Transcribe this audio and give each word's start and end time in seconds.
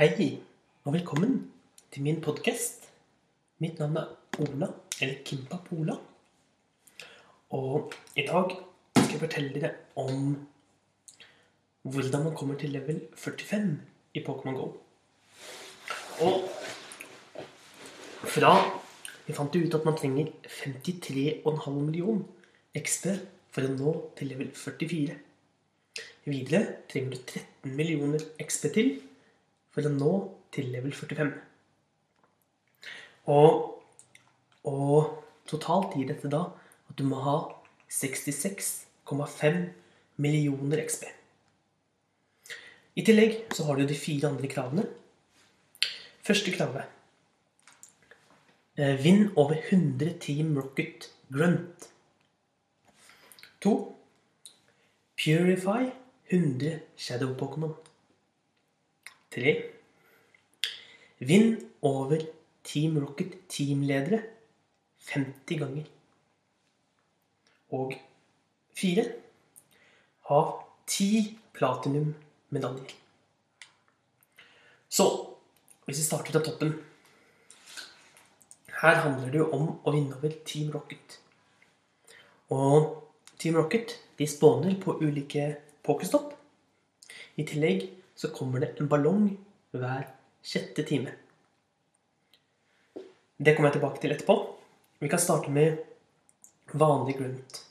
Hei, 0.00 0.38
og 0.88 0.94
velkommen 0.94 1.32
til 1.92 2.00
min 2.00 2.22
podkast. 2.24 2.86
Mitt 3.60 3.76
navn 3.82 3.98
er 4.00 4.06
Ola, 4.40 4.70
eller 4.96 5.18
Kimpa 5.28 5.58
Pola. 5.60 5.92
Og 7.52 7.92
i 8.16 8.24
dag 8.24 8.54
skal 8.96 9.10
jeg 9.10 9.20
fortelle 9.20 9.50
dere 9.52 9.74
om 10.00 10.38
hvordan 11.82 12.24
man 12.24 12.32
kommer 12.34 12.56
til 12.56 12.72
level 12.72 13.02
45 13.12 13.76
i 14.14 14.22
Pokémon 14.24 14.56
GO. 14.56 14.70
Og 16.24 16.48
fra 18.24 18.54
Vi 19.26 19.36
fant 19.36 19.60
ut 19.60 19.78
at 19.82 19.84
man 19.84 20.00
trenger 20.00 20.32
53,5 20.48 21.76
million 21.76 22.24
XP 22.72 23.06
for 23.52 23.68
å 23.68 23.76
nå 23.76 23.94
til 24.16 24.32
level 24.32 24.48
44. 24.64 25.20
Videre 26.24 26.66
trenger 26.88 27.10
du 27.18 27.22
13 27.36 27.76
millioner 27.76 28.28
XP 28.48 28.68
til 28.80 28.92
for 29.74 29.86
å 29.86 29.92
nå 29.94 30.12
til 30.54 30.70
level 30.74 30.92
45. 30.94 31.32
Og, 33.30 33.66
og 34.66 34.96
totalt 35.50 35.96
gir 35.96 36.10
dette 36.10 36.30
da 36.32 36.46
at 36.90 36.98
du 36.98 37.04
må 37.06 37.20
ha 37.24 37.36
66,5 37.90 39.60
millioner 40.20 40.82
XP. 40.86 41.04
I 42.98 43.04
tillegg 43.06 43.36
så 43.54 43.68
har 43.68 43.78
du 43.78 43.86
de 43.86 43.98
fire 43.98 44.32
andre 44.32 44.50
kravene. 44.50 44.86
Første 46.26 46.52
kravet. 46.54 46.90
Eh, 48.76 48.96
Vinn 49.02 49.30
over 49.36 49.56
100 49.56 50.18
Team 50.20 50.58
Rocket 50.58 51.10
Grunt. 51.32 51.88
To. 53.60 53.94
Purify 55.16 55.90
100 56.30 56.80
Shadow 56.96 57.34
Pokémon. 57.36 57.74
Tre. 59.30 59.52
Vinn 61.18 61.52
over 61.82 62.18
Team 62.64 62.98
Rocket 62.98 63.36
teamledere 63.48 64.22
50 65.06 65.58
ganger. 65.60 65.84
Og 67.70 67.94
fire. 68.74 69.04
Ha 70.26 70.40
ti 70.86 71.38
platinum-medaljer. 71.54 72.96
Så 74.90 75.06
hvis 75.84 76.00
vi 76.00 76.08
starter 76.08 76.34
fra 76.34 76.42
toppen 76.42 76.74
Her 78.80 78.94
handler 79.04 79.30
det 79.30 79.38
jo 79.38 79.48
om 79.54 79.66
å 79.84 79.94
vinne 79.94 80.18
over 80.18 80.34
Team 80.42 80.74
Rocket. 80.74 81.20
Og 82.50 82.96
Team 83.38 83.62
Rocket 83.62 83.94
de 84.18 84.26
spåner 84.26 84.74
på 84.82 84.98
ulike 84.98 85.52
pokerstopp. 85.86 86.34
I 87.38 87.46
tillegg 87.46 87.86
så 88.20 88.28
kommer 88.36 88.60
det 88.60 88.74
en 88.76 88.88
ballong 88.90 89.30
hver 89.72 90.04
sjette 90.44 90.84
time. 90.84 91.14
Det 93.40 93.54
kommer 93.56 93.70
jeg 93.70 93.78
tilbake 93.78 94.02
til 94.02 94.12
etterpå. 94.12 94.36
Vi 95.00 95.08
kan 95.08 95.22
starte 95.22 95.52
med 95.52 95.78
vanlig 96.76 97.16
grunt. 97.16 97.62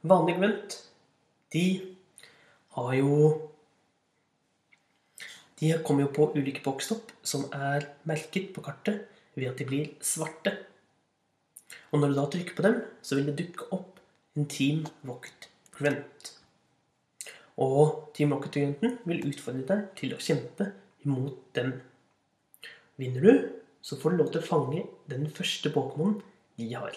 Vanlig 0.00 0.38
grunt, 0.38 0.78
de 1.52 1.66
har 2.78 2.94
jo 2.96 3.12
De 5.60 5.74
kommer 5.84 6.06
jo 6.06 6.14
på 6.16 6.30
ulike 6.32 6.62
bokstopp 6.64 7.10
som 7.20 7.42
er 7.52 7.84
merket 8.08 8.46
på 8.54 8.62
kartet 8.64 9.02
ved 9.34 9.50
at 9.50 9.58
de 9.60 9.66
blir 9.68 9.90
svarte. 10.00 10.54
Og 11.92 12.00
når 12.00 12.14
du 12.14 12.16
da 12.16 12.24
trykker 12.32 12.56
på 12.56 12.64
dem, 12.64 12.78
så 13.04 13.18
vil 13.18 13.28
det 13.28 13.36
dukke 13.42 13.68
opp 13.76 14.00
en 14.38 14.48
Team 14.48 14.86
Rocket 15.04 15.50
Grunt. 15.76 16.39
Og 17.60 18.10
Team 18.16 18.32
Rocket 18.32 18.56
Grunten 18.56 18.98
vil 19.04 19.24
utfordre 19.28 19.66
deg 19.68 19.88
til 19.98 20.14
å 20.16 20.20
kjempe 20.22 20.70
imot 21.04 21.38
dem. 21.56 21.74
Vinner 23.00 23.24
du, 23.24 23.46
så 23.84 23.96
får 24.00 24.12
du 24.12 24.20
lov 24.20 24.32
til 24.32 24.42
å 24.42 24.48
fange 24.48 24.84
den 25.12 25.26
første 25.32 25.72
Pokémonen 25.72 26.20
de 26.56 26.70
har. 26.72 26.96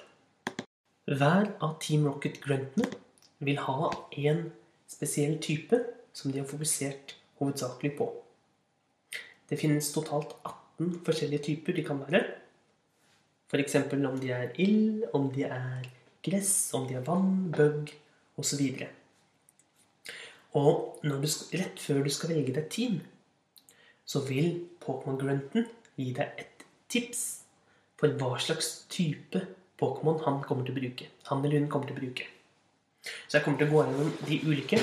Hver 1.08 1.50
av 1.64 1.78
Team 1.84 2.08
Rocket 2.08 2.40
Gruntene 2.44 2.88
vil 3.44 3.60
ha 3.66 3.92
en 4.16 4.46
spesiell 4.88 5.36
type 5.44 5.80
som 6.16 6.32
de 6.32 6.40
har 6.40 6.48
fokusert 6.48 7.18
hovedsakelig 7.42 7.96
på. 7.98 8.08
Det 9.50 9.60
finnes 9.60 9.92
totalt 9.92 10.38
18 10.48 11.02
forskjellige 11.04 11.48
typer 11.50 11.76
de 11.76 11.84
kan 11.86 12.00
være. 12.06 12.24
F.eks. 13.52 13.76
om 13.94 14.20
de 14.22 14.32
er 14.34 14.56
ild, 14.64 15.04
om 15.14 15.28
de 15.34 15.44
er 15.46 15.90
gress, 16.26 16.72
om 16.74 16.88
de 16.88 16.96
er 16.98 17.06
vann, 17.06 17.52
bug 17.52 17.92
osv. 18.40 18.64
Og 20.54 21.00
du 21.02 21.14
rett 21.58 21.80
før 21.82 22.04
du 22.06 22.12
skal 22.14 22.36
velge 22.36 22.54
deg 22.54 22.70
team, 22.70 23.00
så 24.06 24.22
vil 24.28 24.68
Pokémon 24.84 25.18
Grunten 25.18 25.66
gi 25.98 26.12
deg 26.14 26.38
et 26.38 26.66
tips 26.92 27.24
for 27.98 28.14
hva 28.20 28.38
slags 28.42 28.84
type 28.92 29.42
Pokémon 29.80 30.22
han 30.26 30.42
kommer 30.46 30.66
til 30.68 30.76
å 30.76 30.80
bruke. 30.80 31.10
Han 31.30 31.44
eller 31.44 31.64
hun 31.64 31.70
kommer 31.72 31.90
til 31.90 31.98
å 31.98 32.02
bruke. 32.04 32.28
Så 33.04 33.38
jeg 33.38 33.46
kommer 33.46 33.60
til 33.60 33.70
å 33.70 33.74
gå 33.74 33.84
gjennom 33.84 34.12
de 34.28 34.40
ulike. 34.48 34.80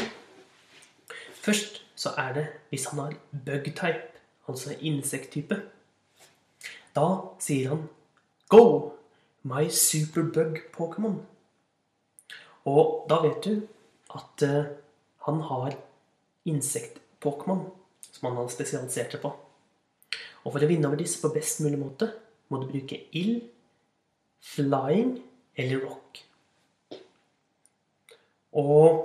Først 1.41 1.81
så 1.97 2.13
er 2.21 2.35
det 2.37 2.47
hvis 2.73 2.89
han 2.91 3.05
har 3.05 3.17
bug-type, 3.47 4.21
altså 4.49 4.75
insekttype. 4.81 5.61
Da 6.97 7.07
sier 7.41 7.75
han 7.75 7.89
Go! 8.51 8.97
My 9.43 9.71
superbug 9.73 10.59
Pokémon. 10.75 11.21
Og 12.69 13.07
da 13.09 13.23
vet 13.23 13.47
du 13.47 13.63
at 14.13 14.45
uh, 14.45 14.67
han 15.27 15.41
har 15.51 15.77
insekt-Pokémon 16.49 17.67
som 18.11 18.29
han 18.29 18.41
har 18.41 18.51
spesialisert 18.53 19.15
seg 19.15 19.23
på. 19.23 19.33
Og 20.45 20.55
for 20.55 20.65
å 20.65 20.69
vinne 20.71 20.89
over 20.89 21.01
disse 21.01 21.21
på 21.21 21.33
best 21.35 21.61
mulig 21.65 21.79
måte 21.81 22.09
må 22.51 22.61
du 22.61 22.69
bruke 22.71 22.99
ild, 23.17 23.45
flying 24.41 25.19
eller 25.61 25.85
rock. 25.85 26.23
Og 28.57 29.05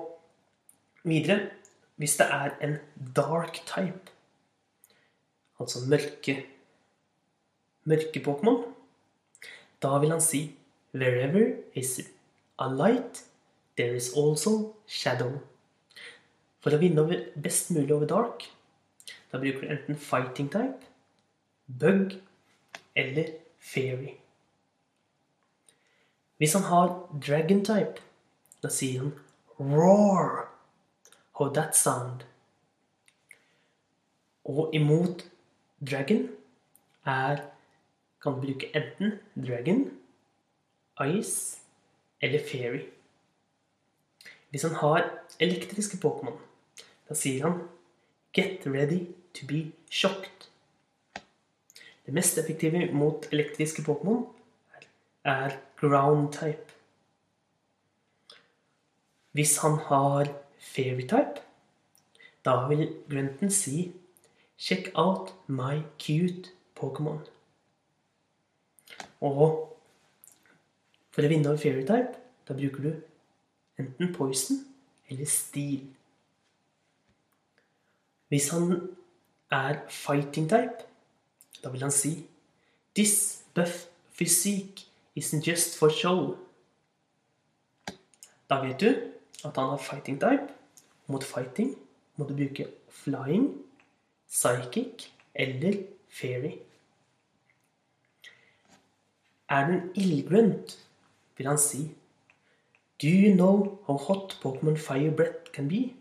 videre 1.05 1.51
hvis 1.99 2.17
det 2.19 2.27
er 2.31 2.55
en 2.65 2.77
dark 3.15 3.61
type, 3.67 4.11
altså 5.59 5.85
mørke 5.87 6.41
mørke 7.85 8.21
Pokémon, 8.25 8.63
da 9.83 9.99
vil 10.01 10.15
han 10.15 10.23
si 10.23 10.47
Wherever 10.95 11.57
is 11.75 11.99
a 12.57 12.69
light, 12.71 13.25
there 13.75 13.95
is 13.95 14.13
also 14.15 14.73
shadow. 14.87 15.41
For 16.65 16.73
å 16.73 16.81
vinne 16.81 17.03
over 17.05 17.19
best 17.37 17.67
mulig 17.69 17.93
over 17.93 18.09
dark, 18.09 18.47
da 19.29 19.37
bruker 19.37 19.61
du 19.61 19.69
enten 19.69 19.97
fighting 20.01 20.47
type, 20.49 20.87
bug 21.67 22.15
eller 22.97 23.27
fairy. 23.61 24.15
Hvis 26.41 26.55
han 26.57 26.65
har 26.65 26.95
dragon 27.21 27.61
type, 27.67 28.01
da 28.65 28.71
sier 28.73 29.03
han 29.03 29.13
roar. 29.59 30.47
How 31.37 31.51
that 31.53 31.77
sound? 31.77 32.25
Og 34.49 34.73
imot 34.73 35.21
dragon 35.85 36.25
er 37.05 37.45
kan 38.25 38.39
du 38.39 38.41
bruke 38.41 38.71
enten 38.73 39.19
dragon, 39.37 39.85
ice 41.05 41.61
eller 42.25 42.41
fairy. 42.41 42.81
Hvis 44.49 44.65
han 44.65 44.81
har 44.81 45.11
elektriske 45.37 46.01
Pokémon, 46.01 46.41
da 47.09 47.15
sier 47.15 47.47
han 47.47 47.63
Get 48.35 48.65
ready 48.67 49.07
to 49.33 49.47
be 49.47 49.71
shocked. 49.89 50.49
Det 52.05 52.13
mest 52.13 52.37
effektive 52.37 52.91
mot 52.91 53.27
elektriske 53.31 53.83
Pokémon 53.83 54.25
er 55.23 55.55
ground 55.79 56.33
type. 56.33 56.73
Hvis 59.31 59.57
han 59.57 59.79
har 59.87 60.27
fairy 60.59 61.07
type, 61.07 61.41
da 62.45 62.67
vil 62.67 62.93
Grunten 63.09 63.51
si 63.51 63.93
Check 64.57 64.91
out 64.95 65.33
my 65.47 65.81
cute 65.99 66.51
Pokémon. 66.75 67.19
Og 69.21 69.75
for 71.11 71.25
å 71.25 71.31
vinne 71.31 71.49
over 71.49 71.59
fairy 71.59 71.83
type, 71.87 72.15
da 72.47 72.55
bruker 72.55 72.85
du 72.85 72.93
enten 73.81 74.13
poison 74.15 74.61
eller 75.09 75.27
steel. 75.27 75.83
Hvis 78.35 78.49
han 78.49 78.89
er 79.51 79.77
fighting 79.87 80.49
type, 80.49 80.83
da 81.63 81.69
vil 81.71 81.81
han 81.81 81.91
si 81.91 82.25
This 82.95 83.45
buff 83.55 83.85
physique 84.19 84.89
isn't 85.15 85.47
just 85.47 85.77
for 85.79 85.89
show. 85.89 86.35
Da 88.49 88.59
vet 88.59 88.81
du 88.81 88.89
at 89.45 89.55
han 89.55 89.71
har 89.71 89.77
fighting 89.77 90.19
type. 90.19 90.51
Mot 91.07 91.23
fighting 91.23 91.77
må 92.17 92.27
du 92.27 92.35
bruke 92.35 92.67
flying, 92.89 93.47
psychic 94.27 95.07
eller 95.35 95.85
fairy. 96.09 96.57
Er 99.49 99.67
du 99.67 99.73
en 99.77 99.91
ildgrunt, 99.95 100.79
vil 101.37 101.47
han 101.47 101.57
si 101.57 101.85
Do 103.01 103.07
you 103.07 103.33
know 103.33 103.79
how 103.87 103.95
hot 103.97 104.39
Pokémon 104.41 104.77
Fire 104.77 105.11
Breath 105.11 105.53
can 105.53 105.69
be? 105.69 105.95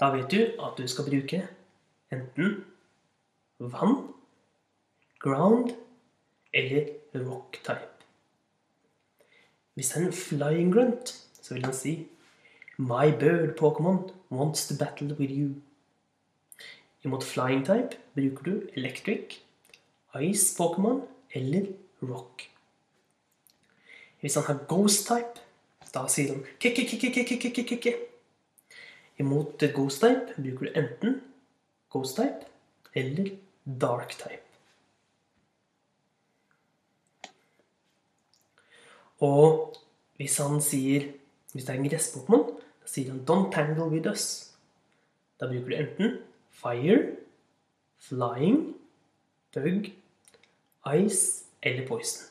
Da 0.00 0.10
vet 0.12 0.30
du 0.30 0.40
at 0.60 0.76
du 0.78 0.86
skal 0.88 1.04
bruke 1.04 1.48
enten 2.12 2.64
vann, 3.58 4.14
ground 5.20 5.72
eller 6.52 6.88
rock 7.14 7.60
type. 7.64 7.96
Hvis 9.74 9.88
det 9.88 10.02
er 10.02 10.06
en 10.06 10.12
flying 10.12 10.72
grunt, 10.72 11.08
så 11.42 11.54
vil 11.54 11.64
han 11.64 11.74
si 11.74 12.08
My 12.78 13.10
bird 13.20 13.56
Pokémon 13.56 14.10
wants 14.30 14.68
to 14.68 14.74
battle 14.84 15.16
with 15.18 15.32
you. 15.32 15.54
Imot 17.04 17.24
flying 17.24 17.64
type 17.64 17.96
bruker 18.14 18.42
du 18.44 18.68
electric, 18.74 19.40
ice 20.20 20.56
Pokémon 20.56 21.02
eller 21.30 21.66
rock. 22.02 22.50
Hvis 24.20 24.34
han 24.34 24.44
har 24.44 24.64
ghost 24.68 25.06
type, 25.06 25.40
da 25.94 26.06
sier 26.08 26.32
han 26.34 26.44
kikki-kikki-kikki-kikki. 26.60 27.92
Imot 29.18 29.62
ghost 29.74 30.00
type 30.00 30.34
bruker 30.36 30.66
du 30.66 30.80
enten 30.80 31.20
ghost 31.90 32.16
type 32.16 32.46
eller 32.94 33.30
dark 33.80 34.12
type. 34.18 34.42
Og 39.20 39.76
hvis 40.16 40.36
han 40.38 40.60
sier 40.60 41.12
Hvis 41.52 41.64
det 41.64 41.72
er 41.72 41.78
en 41.78 41.88
gress-Pokémon, 41.88 42.50
da 42.82 42.86
sier 42.90 43.10
han 43.10 43.22
'Don't 43.24 43.52
tangle 43.52 43.88
with 43.88 44.08
us'. 44.10 44.52
Da 45.40 45.46
bruker 45.46 45.68
du 45.68 45.76
enten 45.76 46.18
fire, 46.50 47.16
flying, 47.96 48.76
bug, 49.54 49.88
ice 50.84 51.44
eller 51.62 51.86
poison. 51.88 52.28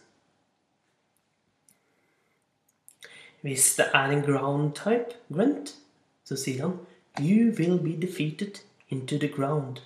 Hvis 3.41 3.75
det 3.75 3.85
er 3.93 4.09
en 4.09 4.21
ground 4.21 4.73
type 4.75 5.17
grunt, 5.33 5.75
så 6.25 6.35
sier 6.35 6.61
han 6.61 6.79
'You 7.19 7.53
will 7.57 7.79
be 7.79 7.95
defeated 8.07 8.61
into 8.89 9.17
the 9.17 9.29
ground'. 9.29 9.81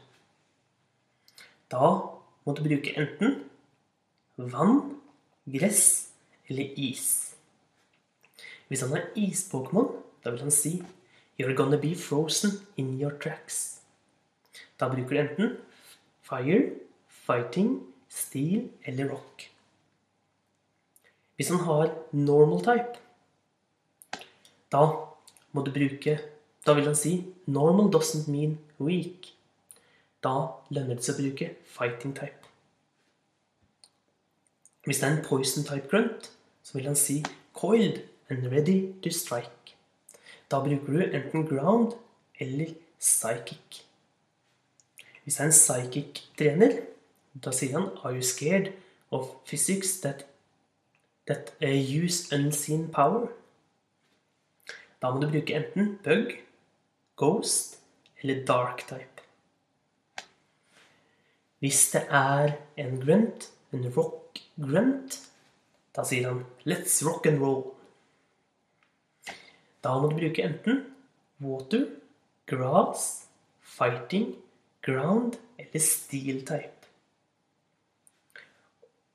Da 1.71 2.01
må 2.45 2.53
du 2.55 2.63
bruke 2.63 2.95
enten 2.97 3.43
vann, 4.37 5.01
gress 5.45 6.09
eller 6.47 6.73
is. 6.77 7.35
Hvis 8.67 8.81
han 8.81 8.97
er 8.97 9.09
is-Pokémon, 9.15 9.91
da 10.23 10.31
vil 10.31 10.41
han 10.41 10.51
si 10.51 10.83
You're 11.39 11.55
gonna 11.55 11.77
be 11.77 11.95
frozen 11.95 12.51
in 12.77 13.01
your 13.01 13.11
tracks. 13.19 13.81
Da 14.79 14.89
bruker 14.89 15.09
du 15.09 15.19
enten 15.19 15.57
fire, 16.21 16.75
fighting, 17.07 17.93
steel 18.09 18.69
eller 18.85 19.09
rock. 19.09 19.49
Hvis 21.35 21.49
han 21.49 21.59
har 21.59 21.95
normal 22.11 22.59
type, 22.59 22.99
da 24.71 25.08
må 25.51 25.65
du 25.65 25.71
bruke 25.71 26.19
Da 26.65 26.73
vil 26.75 26.85
han 26.85 26.95
si 26.95 27.25
normal 27.47 27.87
doesn't 27.93 28.27
mean 28.27 28.57
weak. 28.79 29.33
Da 30.23 30.51
lønner 30.69 30.99
det 30.99 31.05
seg 31.05 31.15
å 31.15 31.23
bruke 31.23 31.47
fighting 31.63 32.11
type. 32.17 32.49
Hvis 34.83 34.99
det 34.99 35.07
er 35.07 35.15
en 35.15 35.23
poison 35.23 35.63
type 35.63 35.87
grunt, 35.87 36.31
så 36.63 36.77
vil 36.77 36.89
han 36.91 36.99
si 36.99 37.23
coiled 37.55 38.01
and 38.29 38.51
ready 38.51 38.93
to 39.03 39.09
strike. 39.09 39.75
Da 40.51 40.59
bruker 40.59 40.93
du 40.93 41.01
enten 41.03 41.47
ground 41.47 41.95
eller 42.39 42.75
psychic. 42.99 43.85
Hvis 45.23 45.35
det 45.35 45.41
er 45.41 45.45
en 45.45 45.51
psychic-trener, 45.51 46.77
da 47.43 47.51
sier 47.55 47.77
han 47.77 47.89
Are 48.03 48.13
you 48.13 48.21
scared 48.21 48.73
of 49.11 49.31
physics 49.45 49.99
that, 50.01 50.25
that 51.27 51.53
uh, 51.61 51.69
use 51.69 52.35
unseen 52.35 52.89
power? 52.91 53.27
Da 55.01 55.11
må 55.11 55.21
du 55.21 55.29
bruke 55.31 55.55
enten 55.55 55.93
bug, 56.03 56.33
ghost 57.19 57.79
eller 58.19 58.43
dark 58.45 58.83
type. 58.87 59.23
Hvis 61.59 61.91
det 61.91 62.05
er 62.09 62.53
en 62.79 62.99
grunt, 62.99 63.49
en 63.71 63.87
rock 63.95 64.39
grunt, 64.59 65.19
da 65.95 66.03
sier 66.03 66.27
han 66.29 66.45
'let's 66.65 66.99
rock 67.05 67.25
and 67.25 67.39
roll'. 67.43 67.75
Da 69.83 69.95
må 69.99 70.09
du 70.09 70.15
bruke 70.15 70.43
enten 70.43 70.85
water, 71.39 71.85
grass, 72.45 73.27
fighting, 73.61 74.35
ground 74.81 75.39
eller 75.57 75.79
steel 75.79 76.45
type. 76.45 76.87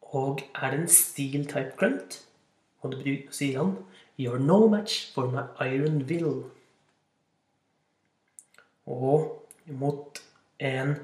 Og 0.01 0.41
er 0.55 0.71
det 0.71 0.81
en 0.81 0.89
steel 0.89 1.45
type 1.47 1.77
grunt, 1.77 2.21
må 2.83 2.91
du 2.91 2.97
bruke, 3.03 3.33
sier 3.33 3.59
han 3.59 3.77
'you're 4.19 4.39
no 4.39 4.69
match 4.69 5.13
for 5.15 5.31
my 5.31 5.45
iron 5.61 6.03
will'. 6.09 6.51
Og 8.87 9.49
mot 9.67 10.23
en 10.59 10.95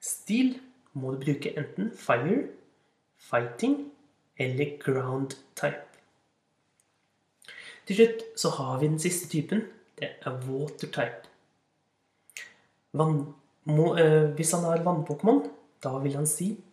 stil 0.00 0.60
må 0.92 1.10
du 1.12 1.24
bruke 1.24 1.58
enten 1.58 1.90
fire, 1.96 2.48
fighting 3.18 3.92
eller 4.38 4.78
ground 4.78 5.30
type. 5.56 5.82
Til 7.86 7.96
slutt 7.96 8.22
så 8.36 8.50
har 8.50 8.78
vi 8.80 8.86
den 8.86 8.98
siste 8.98 9.28
typen. 9.28 9.62
Det 9.98 10.08
er 10.20 10.40
water 10.48 10.86
type. 10.86 11.28
Vann, 12.92 13.34
må, 13.64 13.98
øh, 13.98 14.34
hvis 14.34 14.52
han 14.52 14.64
har 14.64 14.82
vann-Pokémon, 14.84 15.48
da 15.84 15.98
vil 15.98 16.16
han 16.16 16.26
si 16.26 16.64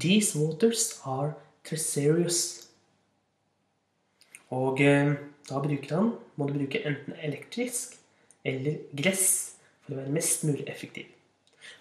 These 0.00 0.38
waters 0.38 1.00
are 1.04 1.34
treasurious. 1.64 2.65
Og 4.54 4.80
øh, 4.80 5.16
da 5.48 5.60
bruker 5.62 5.96
han, 5.96 6.12
må 6.36 6.46
du 6.46 6.54
bruke 6.58 6.82
enten 6.86 7.14
elektrisk 7.22 7.96
eller 8.46 8.78
gress 8.94 9.26
for 9.82 9.94
å 9.94 10.00
være 10.00 10.14
mest 10.14 10.44
mulig 10.46 10.66
effektiv. 10.70 11.10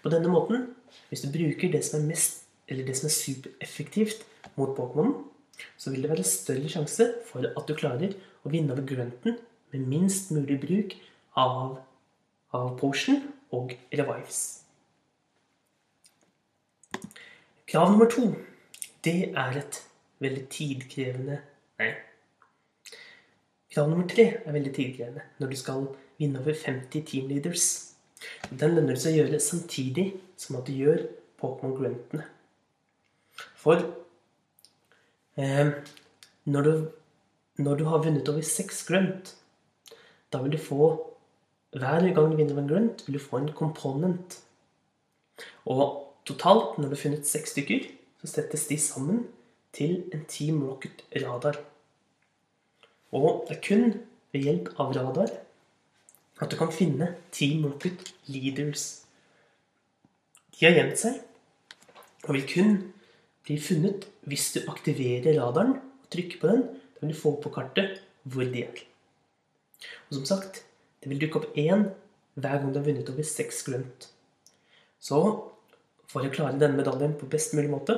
På 0.02 0.10
denne 0.14 0.32
måten, 0.34 0.72
hvis 1.10 1.26
du 1.26 1.32
bruker 1.34 1.72
det 1.74 1.84
som 1.86 2.02
er 2.02 2.10
mest, 2.10 2.44
det 2.70 2.98
som 2.98 3.10
er 3.10 3.14
supereffektivt 3.14 4.26
mot 4.58 4.74
Pokémonen, 4.78 5.18
så 5.78 5.92
vil 5.92 6.04
det 6.04 6.12
være 6.12 6.26
større 6.28 6.70
sjanse 6.70 7.08
for 7.30 7.46
at 7.48 7.68
du 7.68 7.76
klarer 7.78 8.16
å 8.44 8.52
vinne 8.52 8.74
over 8.74 8.86
grunten 8.88 9.38
med 9.74 9.88
minst 9.90 10.34
mulig 10.36 10.58
bruk 10.62 10.96
av, 11.38 11.78
av 12.56 12.74
potion 12.80 13.22
og 13.56 13.76
revives. 13.94 14.42
Krav 17.66 17.92
nummer 17.92 18.10
to, 18.12 18.30
det 19.06 19.32
er 19.34 19.62
et 19.62 19.82
veldig 20.24 20.44
tidkrevende 20.54 21.42
Nei. 21.82 21.90
Krav 23.76 23.90
nummer 23.92 24.08
tre 24.08 24.24
er 24.40 24.54
veldig 24.56 24.72
tidkrevende 24.72 25.24
når 25.42 25.50
du 25.52 25.58
skal 25.60 25.82
vinne 26.16 26.40
over 26.40 26.56
50 26.56 27.02
teamleaders. 27.10 27.66
Den 28.48 28.78
lønner 28.78 28.96
det 28.96 29.02
seg 29.04 29.18
å 29.18 29.26
gjøre 29.26 29.40
samtidig 29.44 30.06
som 30.40 30.56
at 30.62 30.70
du 30.70 30.78
gjør 30.78 31.02
Pokémon-gruntene. 31.42 32.24
For 33.60 33.84
eh, 35.36 35.74
når, 36.48 36.70
du, 36.70 36.88
når, 37.68 37.82
du, 37.82 37.86
har 37.92 38.06
vunnet 38.08 38.32
over 38.32 38.48
seks 38.48 38.86
grunt, 38.88 39.36
da 40.32 40.40
vil 40.46 40.56
du 40.56 40.62
få 40.62 40.90
Hver 41.76 42.08
gang 42.16 42.32
du 42.32 42.40
vinner 42.40 42.56
en 42.62 42.72
grunt, 42.72 43.04
vil 43.04 43.20
du 43.20 43.20
få 43.20 43.42
en 43.42 43.52
component. 43.52 44.40
Og 45.68 45.82
totalt, 46.24 46.78
når 46.78 46.88
du 46.88 46.96
har 46.96 47.02
funnet 47.04 47.28
seks 47.28 47.52
stykker, 47.52 47.90
så 48.24 48.32
settes 48.38 48.70
de 48.72 48.80
sammen 48.80 49.26
til 49.76 50.06
en 50.16 50.24
Team 50.32 50.64
Rocket-radar. 50.64 51.60
Og 53.14 53.46
det 53.48 53.58
er 53.58 53.64
kun 53.64 53.86
ved 54.34 54.48
hjelp 54.48 54.72
av 54.82 54.94
radar 54.96 55.32
at 56.42 56.52
du 56.52 56.58
kan 56.60 56.74
finne 56.74 57.14
Team 57.32 57.64
Rocket 57.68 58.10
Leaders. 58.28 59.06
De 60.56 60.66
har 60.66 60.76
gjemt 60.76 61.00
seg 61.00 61.22
og 62.26 62.34
vil 62.36 62.48
kun 62.50 62.74
bli 63.46 63.60
funnet 63.62 64.08
hvis 64.28 64.50
du 64.56 64.64
aktiverer 64.72 65.38
radaren 65.38 65.78
og 65.78 66.10
trykker 66.12 66.42
på 66.42 66.52
den. 66.52 66.66
Da 66.96 67.04
vil 67.04 67.14
du 67.14 67.20
få 67.20 67.36
på 67.42 67.54
kartet 67.54 68.02
hvor 68.26 68.48
de 68.50 68.66
er. 68.66 68.82
Og 70.10 70.18
som 70.20 70.26
sagt, 70.28 70.64
det 71.02 71.12
vil 71.12 71.22
dukke 71.22 71.42
opp 71.42 71.58
én 71.60 71.90
hver 72.36 72.60
gang 72.60 72.72
du 72.74 72.80
har 72.80 72.88
vunnet 72.88 73.12
over 73.12 73.28
seks 73.28 73.62
grunt. 73.68 74.10
Så 75.00 75.22
for 76.10 76.26
å 76.26 76.34
klare 76.34 76.58
denne 76.60 76.80
medaljen 76.80 77.16
på 77.20 77.30
best 77.30 77.54
mulig 77.56 77.72
måte 77.72 77.98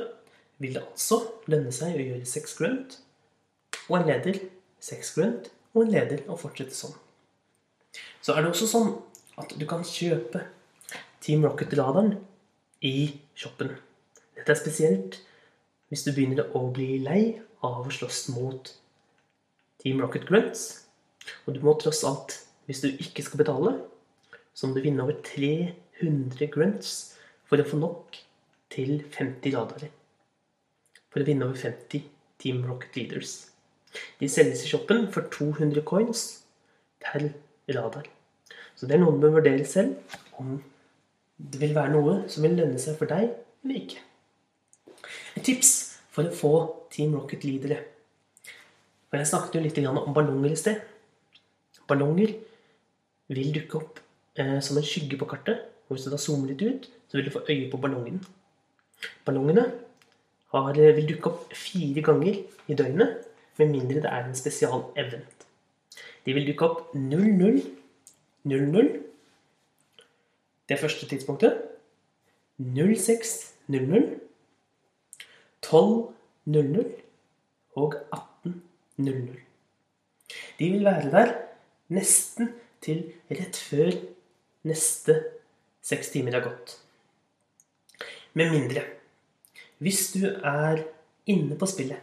vil 0.61 0.75
det 0.75 0.83
altså 0.83 1.21
lønne 1.49 1.71
seg 1.73 1.95
å 1.95 2.05
gjøre 2.05 2.27
seks 2.27 2.57
grunt 2.57 2.97
og 3.87 3.99
en 3.99 4.09
leder, 4.09 4.39
seks 4.83 5.13
grunt 5.15 5.51
og 5.73 5.83
en 5.83 5.93
leder, 5.93 6.23
og 6.27 6.39
fortsette 6.41 6.75
sånn. 6.75 6.95
Så 8.21 8.33
er 8.33 8.43
det 8.43 8.51
også 8.51 8.69
sånn 8.69 8.93
at 9.37 9.53
du 9.57 9.65
kan 9.69 9.85
kjøpe 9.85 10.43
Team 11.23 11.45
Rocket-laderen 11.45 12.15
i 12.85 13.19
shoppen. 13.37 13.73
Dette 14.37 14.53
er 14.53 14.59
spesielt 14.59 15.19
hvis 15.91 16.03
du 16.05 16.11
begynner 16.11 16.49
å 16.57 16.65
bli 16.73 16.97
lei 17.03 17.21
av 17.65 17.85
å 17.85 17.93
slåss 17.93 18.27
mot 18.35 18.71
Team 19.81 20.01
Rocket 20.03 20.27
Grunts. 20.27 20.65
Og 21.45 21.55
du 21.55 21.61
må 21.63 21.75
tross 21.79 22.03
alt, 22.07 22.35
hvis 22.67 22.83
du 22.83 22.89
ikke 22.91 23.23
skal 23.25 23.41
betale, 23.43 23.75
så 24.57 24.67
må 24.67 24.77
du 24.77 24.83
vinne 24.83 25.03
over 25.03 25.19
300 25.25 26.49
grunts 26.53 26.93
for 27.47 27.61
å 27.61 27.67
få 27.67 27.79
nok 27.79 28.17
til 28.73 28.99
50 29.13 29.53
ladere. 29.55 29.91
For 31.11 31.23
å 31.23 31.27
vinne 31.27 31.47
over 31.47 31.59
50 31.59 32.07
Team 32.41 32.63
Rocket 32.67 32.97
Leaders. 32.99 33.37
De 34.19 34.29
selges 34.31 34.63
i 34.65 34.71
shoppen 34.71 35.07
for 35.13 35.29
200 35.33 35.83
coins 35.87 36.23
per 37.03 37.29
radar. 37.75 38.07
Så 38.77 38.87
det 38.87 38.97
er 38.97 39.01
noe 39.01 39.15
du 39.15 39.21
bør 39.23 39.39
vurdere 39.39 39.65
selv 39.65 39.97
om 40.37 40.57
det 41.37 41.61
vil 41.61 41.75
være 41.77 41.93
noe 41.93 42.17
som 42.31 42.45
vil 42.45 42.57
lønne 42.57 42.79
seg 42.81 42.97
for 42.97 43.09
deg 43.09 43.29
eller 43.29 43.79
ikke. 43.81 44.01
Et 45.37 45.45
tips 45.45 45.71
for 46.13 46.25
å 46.25 46.33
få 46.33 46.53
Team 46.93 47.13
Rocket-leadere 47.13 47.77
For 49.07 49.19
jeg 49.19 49.29
snakket 49.29 49.57
jo 49.57 49.63
litt 49.63 49.79
om 49.85 50.15
ballonger 50.15 50.53
i 50.53 50.59
sted. 50.59 50.81
Ballonger 51.87 52.33
vil 53.31 53.53
dukke 53.55 53.79
opp 53.79 53.99
eh, 54.39 54.57
som 54.63 54.79
en 54.79 54.87
skygge 54.87 55.19
på 55.19 55.27
kartet. 55.29 55.61
Og 55.87 55.95
hvis 55.95 56.07
du 56.07 56.11
da 56.11 56.19
zoomer 56.19 56.51
litt 56.51 56.63
ut, 56.65 56.87
så 57.07 57.19
vil 57.19 57.29
du 57.29 57.33
få 57.35 57.45
øye 57.47 57.69
på 57.71 57.79
ballongen. 57.79 58.19
Ballongene 59.27 59.67
har, 60.51 60.73
eh, 60.73 60.95
vil 60.97 61.07
dukke 61.13 61.31
opp 61.31 61.53
fire 61.55 62.03
ganger 62.03 62.41
i 62.67 62.75
døgnet, 62.75 63.26
med 63.57 63.73
mindre 63.73 64.01
det 64.03 64.11
er 64.11 64.25
en 64.25 64.35
spesial 64.37 64.83
event. 64.97 65.45
De 66.25 66.33
vil 66.35 66.47
dukke 66.47 66.67
opp 66.67 66.95
00, 66.95 67.61
00 68.43 68.89
det 70.69 70.79
første 70.79 71.07
tidspunktet. 71.07 71.61
06.00, 72.59 74.19
12.00 75.65 76.87
og 77.75 77.93
18.00. 78.15 79.37
De 80.59 80.71
vil 80.71 80.85
være 80.85 81.11
der 81.11 81.33
nesten 81.93 82.51
til 82.81 83.03
rett 83.31 83.55
før 83.69 83.93
neste 84.67 85.19
seks 85.85 86.11
timer 86.11 86.35
er 86.35 86.45
gått. 86.49 86.77
Med 88.33 88.51
mindre 88.51 88.83
Hvis 89.77 90.11
du 90.11 90.25
er 90.25 90.81
inne 91.29 91.55
på 91.57 91.69
spillet, 91.69 92.01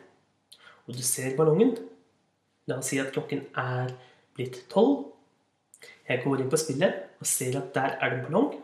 og 0.85 0.97
du 0.97 1.03
ser 1.03 1.37
ballongen 1.37 1.77
La 2.69 2.79
oss 2.81 2.89
si 2.89 2.99
at 3.01 3.13
klokken 3.13 3.43
er 3.61 3.91
blitt 4.37 4.63
tolv. 4.73 5.11
Jeg 6.09 6.23
går 6.25 6.41
inn 6.41 6.53
på 6.53 6.61
spillet 6.61 7.21
og 7.21 7.29
ser 7.29 7.59
at 7.61 7.73
der 7.77 7.99
er 7.99 8.13
det 8.13 8.19
en 8.19 8.25
ballong. 8.25 8.55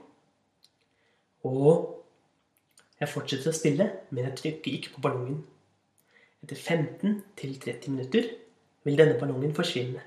Og 1.48 1.98
jeg 3.00 3.08
fortsetter 3.12 3.52
å 3.52 3.56
spille, 3.56 3.86
men 4.10 4.26
jeg 4.28 4.38
trykker 4.38 4.76
ikke 4.76 4.94
på 4.94 5.04
ballongen. 5.04 5.42
Etter 6.40 6.56
15 6.56 7.20
til 7.36 7.52
30 7.60 7.92
minutter 7.92 8.30
vil 8.88 8.96
denne 8.96 9.18
ballongen 9.20 9.52
forsvinne. 9.56 10.00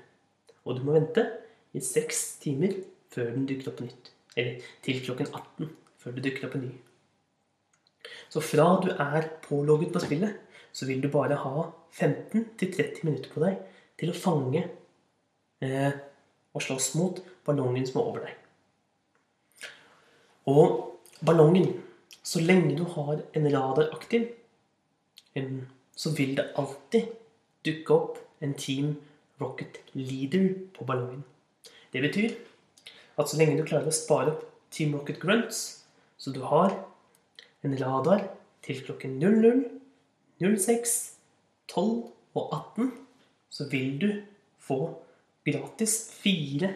Og 0.66 0.78
du 0.78 0.82
må 0.86 0.96
vente 0.96 1.28
i 1.74 1.82
6 1.82 2.24
timer 2.42 2.74
før 3.14 3.30
den 3.34 3.46
dukker 3.46 3.70
opp 3.70 3.78
på 3.78 3.86
nytt. 3.86 4.10
Eller 4.34 4.66
til 4.82 4.98
klokken 5.06 5.30
18 5.30 5.70
før 6.02 6.16
det 6.16 6.26
dukker 6.26 6.48
opp 6.48 6.58
en 6.58 6.66
ny. 6.66 6.72
Så 8.30 8.42
fra 8.42 8.66
du 8.82 8.90
er 8.90 9.30
pålogget 9.46 9.94
på 9.94 10.02
spillet, 10.02 10.34
så 10.74 10.88
vil 10.88 11.02
du 11.02 11.08
bare 11.12 11.38
ha 11.38 11.68
15-30 11.94 13.04
minutter 13.06 13.30
på 13.30 13.42
deg 13.44 13.60
til 14.00 14.10
å 14.10 14.18
fange 14.18 14.64
eh, 15.62 15.92
og 16.54 16.62
slåss 16.62 16.94
mot 16.98 17.20
ballongen 17.46 17.86
som 17.86 18.00
er 18.00 18.08
over 18.10 18.26
deg. 18.26 18.40
Og 20.50 20.80
ballongen 21.24 21.80
Så 22.24 22.40
lenge 22.40 22.72
du 22.72 22.86
har 22.88 23.18
en 23.36 23.46
radar 23.52 23.90
aktiv, 23.92 24.30
så 25.92 26.10
vil 26.16 26.30
det 26.38 26.54
alltid 26.56 27.10
dukke 27.68 27.92
opp 27.92 28.16
en 28.40 28.54
Team 28.56 28.94
Rocket 29.42 29.76
Leader 29.92 30.54
på 30.72 30.86
ballongen. 30.88 31.20
Det 31.92 32.00
betyr 32.00 32.32
at 33.20 33.28
så 33.28 33.36
lenge 33.36 33.58
du 33.58 33.66
klarer 33.68 33.92
å 33.92 33.92
spare 33.92 34.32
opp 34.32 34.46
Team 34.72 34.96
Rocket 34.96 35.20
Grunts, 35.20 35.84
så 36.16 36.32
du 36.32 36.40
har 36.48 36.72
en 37.60 37.76
radar 37.76 38.24
til 38.64 38.80
klokken 38.86 39.18
00, 39.20 39.60
06, 40.40 40.94
12 41.68 42.10
og 42.34 42.56
18, 42.76 42.90
så 43.50 43.68
vil 43.70 44.00
du 44.00 44.08
få 44.58 44.78
gratis 45.46 45.96
fire 46.22 46.72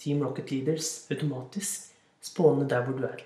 Team 0.00 0.22
Rocket 0.24 0.50
Leaders 0.50 1.06
automatisk 1.10 1.90
spåne 2.24 2.68
der 2.68 2.84
hvor 2.84 2.96
du 2.98 3.04
er. 3.08 3.24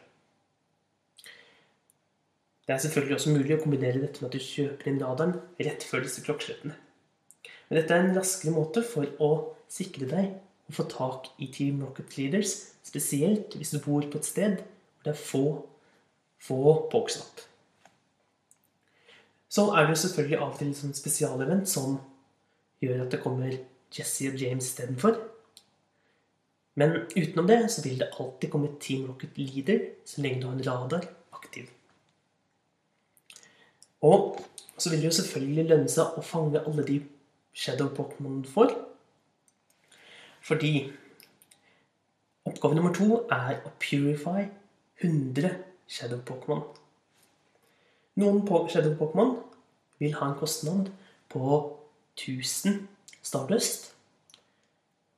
Det 2.65 2.73
er 2.75 2.81
selvfølgelig 2.81 3.17
også 3.19 3.35
mulig 3.35 3.57
å 3.57 3.61
kombinere 3.61 4.01
dette 4.01 4.23
med 4.23 4.31
at 4.31 4.39
du 4.39 4.45
kjøper 4.45 4.89
inn 4.89 5.03
radaren 5.03 5.35
rett 5.61 5.85
før 5.85 6.05
disse 6.07 6.23
klokkeslettene. 6.25 6.77
Men 7.69 7.79
dette 7.79 7.95
er 7.95 8.07
en 8.07 8.17
raskere 8.17 8.55
måte 8.55 8.85
for 8.87 9.09
å 9.21 9.31
sikre 9.69 10.09
deg 10.09 10.31
å 10.71 10.77
få 10.79 10.87
tak 10.89 11.29
i 11.45 11.51
Team 11.53 11.83
Rocket 11.85 12.17
Leaders, 12.17 12.55
spesielt 12.85 13.57
hvis 13.59 13.75
du 13.75 13.83
bor 13.85 14.07
på 14.09 14.21
et 14.21 14.29
sted 14.29 14.63
hvor 14.63 15.05
det 15.05 15.13
er 15.13 15.21
få, 15.21 15.45
få 16.41 16.61
pokestop. 16.93 17.45
Så 19.55 19.69
er 19.71 19.85
det 19.85 19.95
jo 19.95 20.01
selvfølgelig 20.03 20.39
av 20.41 20.49
og 20.49 20.59
til 20.59 20.73
liksom 20.73 20.95
spesialevent 20.99 21.71
som 21.71 21.99
gjør 22.83 23.05
at 23.05 23.15
det 23.15 23.23
kommer 23.23 23.55
Jesse 23.95 24.33
og 24.33 24.41
James 24.41 24.67
istedenfor. 24.67 25.21
Men 26.75 26.97
utenom 27.15 27.47
det 27.47 27.61
så 27.71 27.85
vil 27.85 28.01
det 28.01 28.11
alltid 28.19 28.51
komme 28.51 28.73
Team 28.83 29.07
Rocket 29.07 29.39
Leader 29.39 29.85
så 30.05 30.25
lenge 30.25 30.43
du 30.43 30.49
har 30.49 30.57
en 30.57 30.67
radar 30.67 31.07
aktiv. 31.33 31.71
Og 34.03 34.41
så 34.77 34.91
vil 34.91 35.05
det 35.05 35.13
jo 35.13 35.19
selvfølgelig 35.21 35.69
lønne 35.71 35.93
seg 35.93 36.19
å 36.19 36.27
fange 36.27 36.65
alle 36.67 36.85
de 36.89 36.99
Shadow-Pokémon 37.55 38.43
får. 38.51 38.75
Fordi 40.45 40.73
oppgave 42.45 42.75
nummer 42.75 42.93
to 42.97 43.23
er 43.33 43.63
å 43.63 43.71
purify 43.79 44.49
100 44.99 45.55
Shadow-Pokémon. 45.87 46.67
Noen 48.21 48.45
Shadow-Pokémon 48.47 49.37
vil 49.99 50.15
ha 50.15 50.29
en 50.31 50.39
kostnad 50.39 50.91
på 51.33 51.79
1000 52.15 52.87
Stardust. 53.25 53.95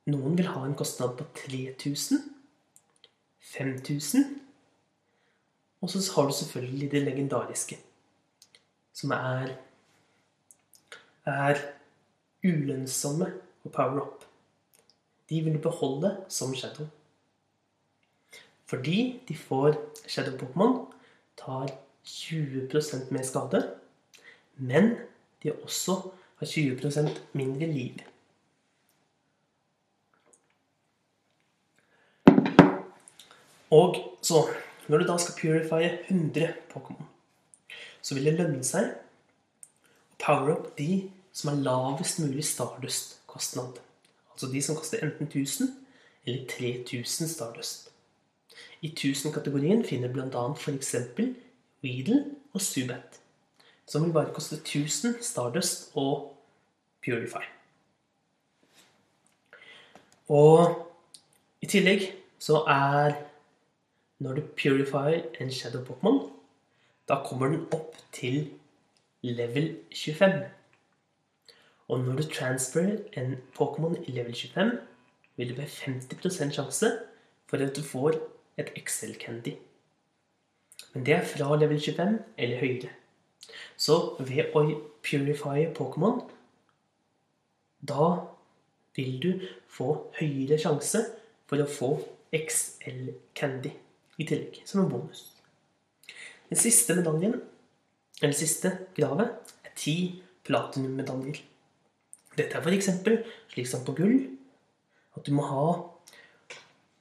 Noen 0.07 0.37
vil 0.39 0.47
ha 0.49 0.63
en 0.65 0.75
kostnad 0.75 1.17
på 1.19 1.27
3000. 1.45 2.33
5000. 3.47 4.25
Og 5.81 5.89
så 5.89 6.01
har 6.15 6.27
du 6.27 6.33
selvfølgelig 6.33 6.91
det 6.91 7.03
legendariske 7.03 7.77
som 8.97 9.11
er, 9.13 9.53
er 11.25 11.59
ulønnsomme 12.41 13.27
å 13.61 13.69
power 13.69 14.01
up. 14.01 14.23
De 15.29 15.41
vil 15.45 15.59
beholde 15.61 16.15
som 16.33 16.55
Shadow. 16.55 16.87
Fordi 18.67 19.21
de 19.27 19.35
får 19.37 19.77
Shadow-Pokémon, 20.07 20.79
tar 21.37 21.75
20% 22.07 23.11
mer 23.11 23.25
skade, 23.27 23.61
men 24.55 24.95
de 25.43 25.51
også 25.53 25.99
har 26.39 26.47
20% 26.47 27.19
mindre 27.37 27.67
liv. 27.67 27.99
Og 33.71 33.99
så, 34.23 34.47
når 34.87 34.97
du 34.97 35.07
da 35.11 35.17
skal 35.19 35.35
purifye 35.41 35.91
100 36.07 36.53
Pokémon 36.71 37.07
så 38.07 38.15
vil 38.15 38.29
det 38.29 38.37
lønne 38.37 38.63
seg 38.63 38.87
å 38.87 40.19
power 40.21 40.53
up 40.53 40.67
de 40.77 41.09
som 41.35 41.51
har 41.51 41.59
lavest 41.65 42.21
mulig 42.23 42.45
Stardust-kostnad. 42.47 43.81
Altså 44.31 44.47
de 44.53 44.61
som 44.63 44.77
koster 44.77 45.03
enten 45.03 45.27
1000 45.27 45.73
eller 46.23 46.45
3000 46.53 47.27
Stardust. 47.33 47.89
I 48.81 48.93
1000-kategorien 48.93 49.83
finner 49.85 50.07
du 50.07 50.21
bl.a. 50.21 50.45
f.eks. 50.53 50.95
Weedle 51.83 52.25
og 52.53 52.61
Subet. 52.61 53.21
som 53.87 54.03
vil 54.03 54.13
bare 54.13 54.33
koste 54.33 54.55
1000 54.55 55.21
Stardust 55.23 55.91
og 55.95 56.35
Purify. 57.05 57.45
Og 60.27 60.87
i 61.61 61.69
tillegg 61.71 62.03
så 62.39 62.65
er 62.67 63.15
når 64.19 64.33
du 64.33 64.41
purifier 64.41 65.23
en 65.39 65.51
Shadow 65.51 65.85
Pokémon, 65.85 66.19
da 67.07 67.21
kommer 67.23 67.47
den 67.47 67.67
opp 67.71 67.95
til 68.11 68.49
level 69.23 69.77
25. 69.95 70.45
Og 71.87 71.99
når 71.99 72.15
du 72.15 72.23
transferer 72.23 72.97
en 73.17 73.37
Pokémon 73.55 73.95
i 74.07 74.11
level 74.11 74.35
25, 74.35 74.71
vil 75.35 75.47
det 75.47 75.57
være 75.57 75.67
50% 75.67 76.51
sjanse 76.51 76.91
for 77.47 77.57
at 77.57 77.75
du 77.75 77.81
får 77.81 78.19
et 78.57 78.73
Excel-candy. 78.75 79.55
Men 80.97 81.05
det 81.05 81.13
er 81.13 81.25
fra 81.29 81.53
level 81.53 81.77
25 81.77 82.15
eller 82.41 82.57
høyere. 82.57 82.87
Så 83.77 84.15
ved 84.17 84.55
å 84.57 84.63
purifye 85.05 85.67
Pokémon, 85.77 86.23
da 87.85 88.07
vil 88.97 89.19
du 89.21 89.45
få 89.69 89.91
høyere 90.17 90.57
sjanse 90.57 91.03
for 91.45 91.61
å 91.61 91.69
få 91.69 91.91
XL-candy 92.33 93.75
i 94.17 94.25
tillegg, 94.25 94.57
som 94.65 94.81
en 94.81 94.89
bonus. 94.89 95.21
Den 96.49 96.65
siste 96.65 96.97
medaljen, 96.97 97.37
eller 98.17 98.33
siste 98.33 98.73
gravet, 98.97 99.53
er 99.69 99.77
ti 99.77 99.97
platinummedaljer. 100.49 101.43
Dette 102.41 102.57
er 102.57 102.65
f.eks. 102.65 102.95
slik 103.53 103.69
som 103.69 103.85
på 103.85 103.99
gull 104.01 104.23
at 105.13 105.29
du 105.29 105.35
må 105.37 105.45
ha 105.45 105.67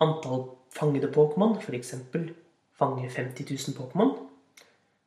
antall 0.04 0.50
fangede 0.76 1.08
Pokémon, 1.08 1.56
f.eks. 1.64 1.96
fange 2.78 3.10
50 3.10 3.46
000 3.50 3.76
Pokémon, 3.76 4.14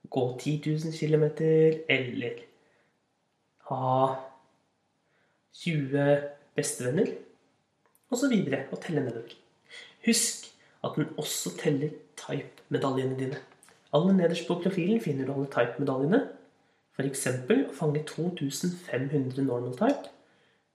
gå 0.10 0.38
10 0.40 0.62
000 0.66 0.94
km, 0.94 1.24
eller 1.90 2.42
ha 3.70 4.16
20 5.54 6.22
bestevenner, 6.56 7.14
osv. 8.10 8.34
Og, 8.34 8.58
og 8.72 8.82
telle 8.82 9.04
nedover. 9.06 9.36
Husk 10.06 10.50
at 10.84 10.92
den 10.96 11.10
også 11.18 11.58
teller 11.60 11.90
type-medaljene 12.18 13.18
dine. 13.20 13.38
Aller 13.94 14.14
nederst 14.14 14.48
på 14.48 14.60
profilen 14.64 15.02
finner 15.02 15.26
du 15.26 15.34
alle 15.34 15.50
type-medaljene. 15.52 16.22
F.eks. 16.96 17.28
å 17.28 17.76
fange 17.76 18.04
2500 18.08 19.44
normal 19.44 19.76
type, 19.78 20.12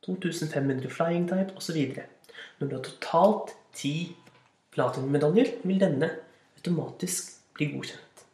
2500 0.06 0.90
flying 0.92 1.26
type 1.28 1.56
osv. 1.56 1.80
Når 2.58 2.68
du 2.68 2.76
har 2.76 2.84
totalt 2.84 3.54
ti 3.76 4.14
platinum-medaljer, 4.74 5.52
vil 5.64 5.80
denne 5.80 6.10
automatisk 6.64 7.34
bli 7.54 7.68
godkjent. 7.74 8.24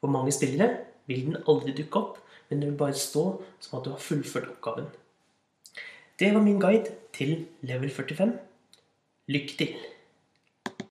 For 0.00 0.08
mange 0.08 0.32
spillere 0.32 0.78
vil 1.06 1.26
den 1.26 1.42
aldri 1.44 1.74
dukke 1.76 2.00
opp, 2.00 2.20
men 2.48 2.62
den 2.62 2.72
vil 2.72 2.78
bare 2.80 2.96
stå 2.96 3.42
som 3.60 3.78
at 3.78 3.84
du 3.84 3.92
har 3.92 4.00
fullført 4.00 4.48
oppgaven. 4.48 4.88
Det 6.18 6.30
var 6.32 6.42
min 6.42 6.60
guide 6.60 6.94
til 7.12 7.46
level 7.60 7.90
45. 7.90 8.32
Lykke 9.28 9.56
til! 9.58 9.93